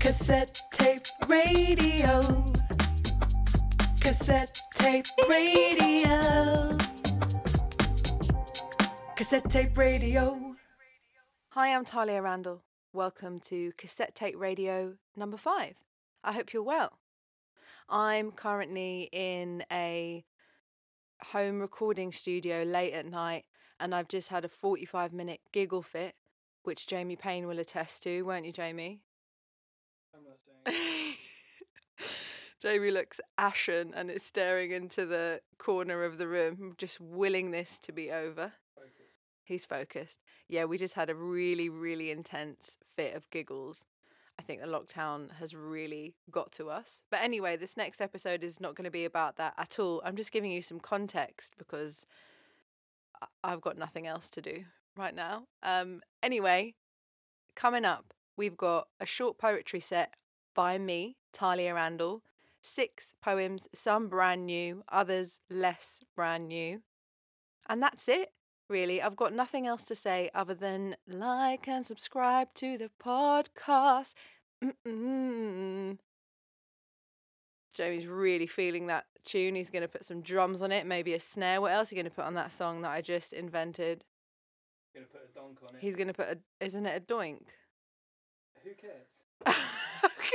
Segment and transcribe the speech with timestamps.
[0.00, 2.52] Cassette tape radio.
[4.00, 6.76] Cassette tape radio.
[9.16, 10.54] Cassette tape radio.
[11.50, 12.62] Hi, I'm Talia Randall.
[12.92, 15.76] Welcome to Cassette Tape Radio number five.
[16.24, 16.98] I hope you're well.
[17.88, 20.24] I'm currently in a
[21.22, 23.44] home recording studio late at night
[23.80, 26.14] and I've just had a 45 minute giggle fit,
[26.62, 29.00] which Jamie Payne will attest to, won't you, Jamie?
[30.14, 31.14] I'm not saying.
[32.60, 37.78] Jamie looks ashen and is staring into the corner of the room, just willing this
[37.80, 38.52] to be over.
[38.74, 38.92] Focus.
[39.44, 40.20] He's focused.
[40.48, 43.84] Yeah, we just had a really, really intense fit of giggles.
[44.38, 47.02] I think the lockdown has really got to us.
[47.10, 50.02] But anyway, this next episode is not going to be about that at all.
[50.04, 52.06] I'm just giving you some context because
[53.42, 54.64] I've got nothing else to do
[54.96, 55.44] right now.
[55.62, 56.74] Um, anyway,
[57.56, 60.14] coming up, we've got a short poetry set
[60.54, 62.22] by me, Talia Randall.
[62.62, 66.82] Six poems, some brand new, others less brand new.
[67.68, 68.32] And that's it,
[68.68, 69.00] really.
[69.02, 74.14] I've got nothing else to say other than like and subscribe to the podcast.
[74.64, 75.98] Mm-mm.
[77.74, 79.54] Jamie's really feeling that tune.
[79.54, 81.60] He's going to put some drums on it, maybe a snare.
[81.60, 84.04] What else are you going to put on that song that I just invented?
[84.94, 85.80] Gonna put a donk on it.
[85.80, 87.42] He's going to put a, isn't it a doink?
[88.64, 89.06] Who cares?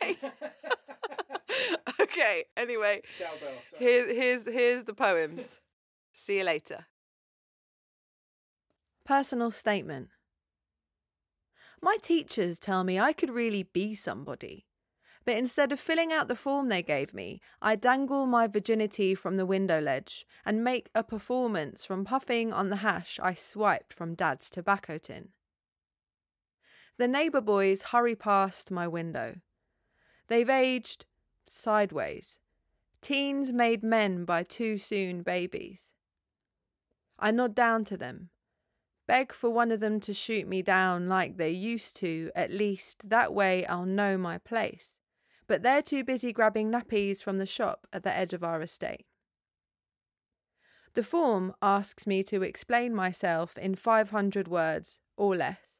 [0.00, 0.18] okay.
[2.24, 2.44] okay.
[2.56, 3.38] Anyway, Cowbell.
[3.70, 3.78] sorry.
[3.78, 5.60] Here's here's the poems.
[6.12, 6.86] See you later.
[9.04, 10.08] Personal statement.
[11.82, 14.64] My teachers tell me I could really be somebody.
[15.26, 19.36] But instead of filling out the form they gave me, I dangle my virginity from
[19.36, 24.14] the window ledge and make a performance from puffing on the hash I swiped from
[24.14, 25.28] Dad's tobacco tin.
[26.98, 29.36] The neighbour boys hurry past my window.
[30.28, 31.06] They've aged
[31.48, 32.38] sideways.
[33.00, 35.90] Teens made men by too soon babies.
[37.18, 38.30] I nod down to them,
[39.06, 43.08] beg for one of them to shoot me down like they used to, at least
[43.08, 44.92] that way I'll know my place.
[45.46, 49.06] But they're too busy grabbing nappies from the shop at the edge of our estate.
[50.94, 55.73] The form asks me to explain myself in 500 words or less,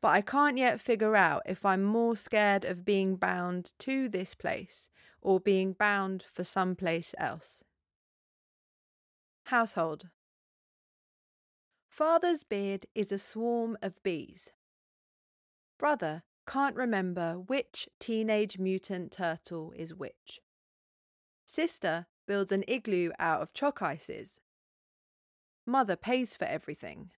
[0.00, 4.34] but I can't yet figure out if I'm more scared of being bound to this
[4.34, 4.88] place
[5.20, 7.62] or being bound for some place else.
[9.44, 10.08] Household
[11.88, 14.52] Father's beard is a swarm of bees.
[15.78, 20.40] Brother can't remember which teenage mutant turtle is which.
[21.46, 24.40] Sister builds an igloo out of chalk ices.
[25.66, 27.10] Mother pays for everything.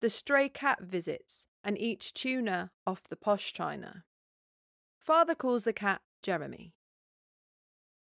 [0.00, 4.04] The stray cat visits and each tuna off the posh china.
[5.00, 6.74] Father calls the cat Jeremy.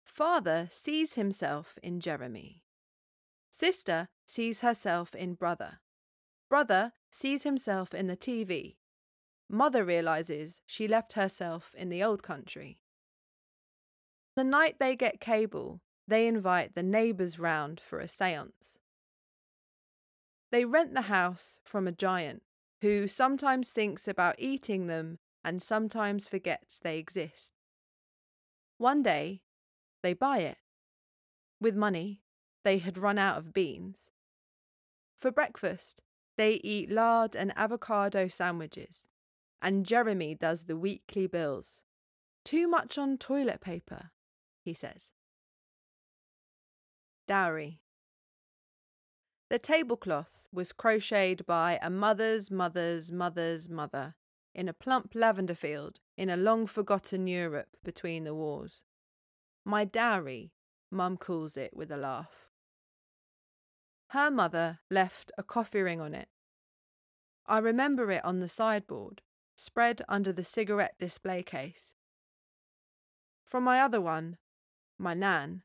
[0.05, 2.61] Father sees himself in Jeremy.
[3.49, 5.79] Sister sees herself in brother.
[6.47, 8.75] Brother sees himself in the TV.
[9.49, 12.77] Mother realizes she left herself in the old country.
[14.35, 18.77] The night they get cable, they invite the neighbours round for a seance.
[20.51, 22.43] They rent the house from a giant
[22.85, 27.55] who sometimes thinks about eating them and sometimes forgets they exist.
[28.77, 29.41] One day,
[30.03, 30.59] they buy it.
[31.59, 32.21] With money,
[32.63, 34.01] they had run out of beans.
[35.17, 36.03] For breakfast,
[36.37, 39.07] they eat lard and avocado sandwiches,
[39.63, 41.81] and Jeremy does the weekly bills.
[42.43, 44.11] Too much on toilet paper,
[44.63, 45.05] he says.
[47.27, 47.79] Dowry.
[49.49, 54.15] The tablecloth was crocheted by a mother's mother's mother's mother
[54.55, 58.83] in a plump lavender field in a long forgotten Europe between the wars.
[59.63, 60.53] My dowry,
[60.91, 62.47] Mum calls it with a laugh.
[64.09, 66.29] Her mother left a coffee ring on it.
[67.45, 69.21] I remember it on the sideboard,
[69.55, 71.91] spread under the cigarette display case.
[73.45, 74.37] From my other one,
[74.97, 75.63] my Nan,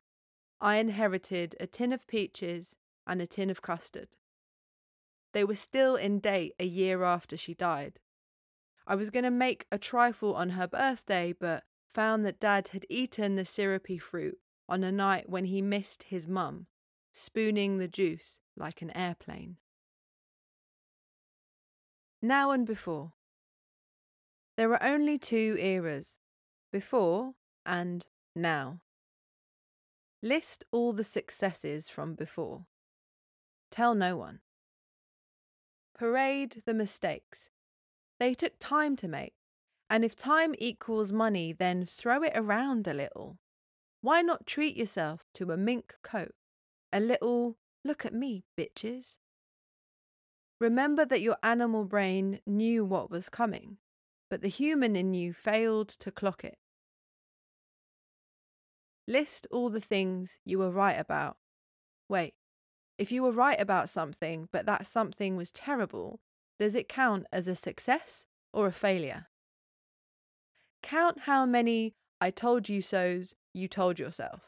[0.61, 2.77] I inherited a tin of peaches
[3.11, 4.11] and a tin of custard.
[5.33, 7.99] They were still in date a year after she died.
[8.87, 12.87] I was going to make a trifle on her birthday, but found that Dad had
[12.89, 16.67] eaten the syrupy fruit on a night when he missed his mum,
[17.13, 19.57] spooning the juice like an airplane.
[22.23, 23.13] Now and before.
[24.57, 26.17] There are only two eras
[26.71, 27.33] before
[27.67, 28.07] and
[28.37, 28.81] now.
[30.23, 32.67] List all the successes from before.
[33.71, 34.41] Tell no one.
[35.95, 37.51] Parade the mistakes.
[38.19, 39.35] They took time to make,
[39.89, 43.39] And if time equals money, then throw it around a little.
[44.01, 46.35] Why not treat yourself to a mink coat?
[46.93, 49.17] A little, look at me, bitches.
[50.61, 53.79] Remember that your animal brain knew what was coming,
[54.29, 56.59] but the human in you failed to clock it.
[59.09, 61.37] List all the things you were right about.
[62.09, 62.35] Wait,
[63.01, 66.21] if you were right about something, but that something was terrible,
[66.59, 69.29] does it count as a success or a failure?
[70.83, 74.43] Count how many I told you so's you told yourself.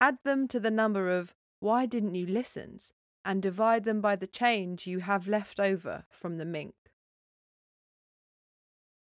[0.00, 2.92] Add them to the number of why didn't you listens
[3.24, 6.74] and divide them by the change you have left over from the mink.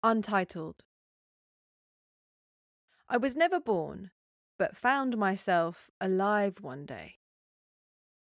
[0.02, 0.84] Untitled.
[3.10, 4.10] I was never born,
[4.58, 7.16] but found myself alive one day.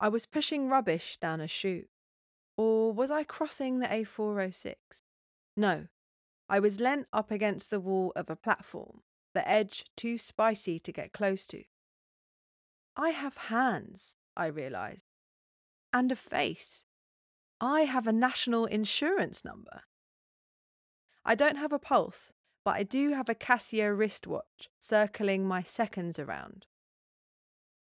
[0.01, 1.89] I was pushing rubbish down a chute.
[2.57, 4.75] Or was I crossing the A406?
[5.57, 5.87] No,
[6.49, 9.03] I was leant up against the wall of a platform,
[9.35, 11.65] the edge too spicy to get close to.
[12.97, 15.05] I have hands, I realised,
[15.93, 16.85] and a face.
[17.61, 19.83] I have a national insurance number.
[21.25, 22.33] I don't have a pulse,
[22.65, 26.67] but I do have a Casio wristwatch circling my seconds around.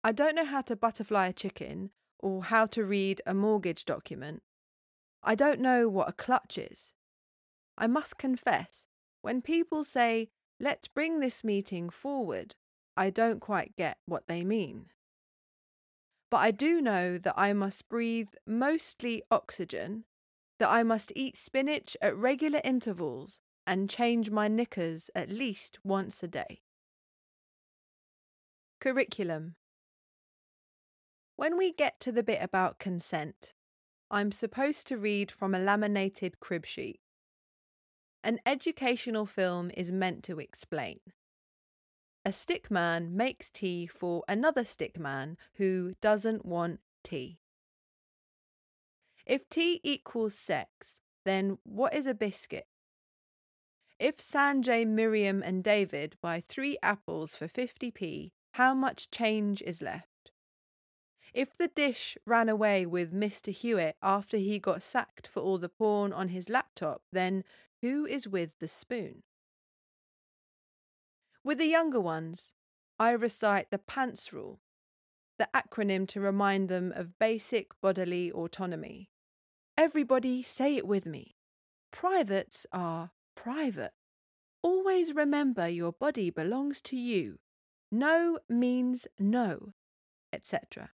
[0.04, 4.42] I don't know how to butterfly a chicken or how to read a mortgage document.
[5.24, 6.94] I don't know what a clutch is.
[7.78, 8.86] I must confess,
[9.22, 10.30] when people say,
[10.60, 12.56] let's bring this meeting forward,
[12.96, 14.86] I don't quite get what they mean.
[16.32, 20.06] But I do know that I must breathe mostly oxygen,
[20.60, 26.24] that I must eat spinach at regular intervals and change my knickers at least once
[26.24, 26.62] a day.
[28.80, 29.56] Curriculum
[31.38, 33.54] When we get to the bit about consent,
[34.10, 37.02] I'm supposed to read from a laminated crib sheet.
[38.24, 41.00] An educational film is meant to explain.
[42.24, 47.40] A stick man makes tea for another stick man who doesn't want tea.
[49.26, 52.68] If tea equals sex, then what is a biscuit?
[54.00, 60.15] If Sanjay, Miriam, and David buy three apples for 50p, how much change is left?
[61.36, 63.52] If the dish ran away with Mr.
[63.52, 67.44] Hewitt after he got sacked for all the porn on his laptop, then
[67.82, 69.24] who is with the spoon?
[71.44, 72.54] With the younger ones,
[72.98, 74.62] I recite the PANTS rule,
[75.38, 79.10] the acronym to remind them of basic bodily autonomy.
[79.78, 81.36] Everybody say it with me.
[81.92, 83.92] Privates are private.
[84.62, 87.40] Always remember your body belongs to you.
[87.92, 89.74] No means no,
[90.32, 90.92] etc.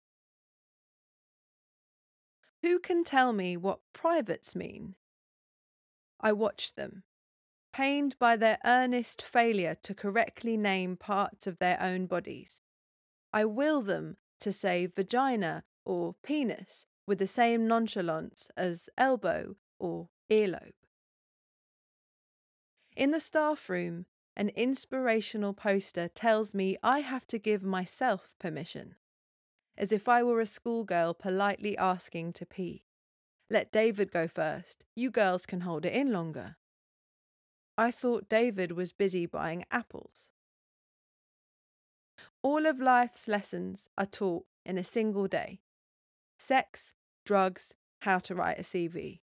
[2.62, 4.94] Who can tell me what privates mean?
[6.20, 7.04] I watch them,
[7.72, 12.60] pained by their earnest failure to correctly name parts of their own bodies.
[13.32, 20.08] I will them to say vagina or penis with the same nonchalance as elbow or
[20.30, 20.74] earlobe.
[22.96, 24.06] In the staff room,
[24.36, 28.96] an inspirational poster tells me I have to give myself permission,
[29.80, 32.84] as if I were a schoolgirl politely asking to pee.
[33.48, 34.84] Let David go first.
[34.94, 36.56] You girls can hold it in longer.
[37.78, 40.28] I thought David was busy buying apples.
[42.42, 45.60] All of life's lessons are taught in a single day
[46.38, 46.92] sex,
[47.24, 49.20] drugs, how to write a CV.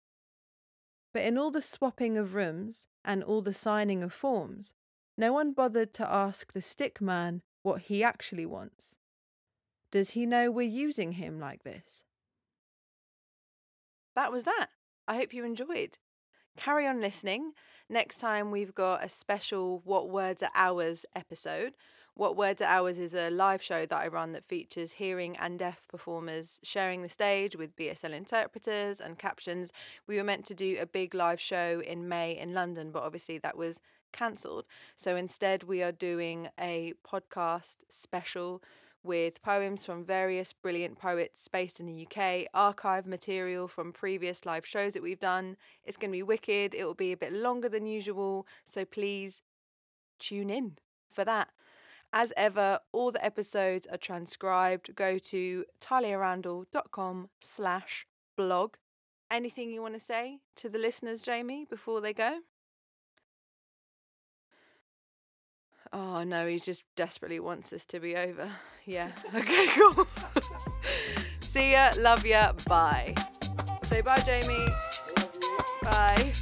[1.14, 4.74] But in all the swapping of rooms and all the signing of forms,
[5.18, 8.96] no one bothered to ask the stick man what he actually wants.
[9.92, 12.04] Does he know we're using him like this?
[14.16, 14.68] That was that.
[15.08, 15.98] I hope you enjoyed.
[16.58, 17.52] Carry on listening.
[17.90, 21.74] Next time, we've got a special What Words Are Ours episode.
[22.16, 25.60] What Words Are Ours is a live show that I run that features hearing and
[25.60, 29.74] deaf performers sharing the stage with BSL interpreters and captions.
[30.08, 33.38] We were meant to do a big live show in May in London, but obviously
[33.40, 33.82] that was
[34.14, 34.66] cancelled.
[34.96, 38.64] So instead, we are doing a podcast special
[39.06, 44.66] with poems from various brilliant poets based in the UK, archive material from previous live
[44.66, 45.56] shows that we've done.
[45.84, 46.74] It's going to be wicked.
[46.74, 49.42] It will be a bit longer than usual, so please
[50.20, 50.78] tune in
[51.14, 51.50] for that.
[52.12, 54.96] As ever, all the episodes are transcribed.
[54.96, 58.76] Go to taliarandall.com slash blog.
[59.30, 62.40] Anything you want to say to the listeners, Jamie, before they go?
[65.94, 68.50] Oh no, he just desperately wants this to be over.
[68.88, 69.14] Yeah.
[69.34, 70.08] Okay, cool.
[71.40, 71.90] See ya.
[71.98, 72.52] Love ya.
[72.68, 73.16] Bye.
[73.82, 74.68] Say bye, Jamie.
[75.82, 76.34] Bye.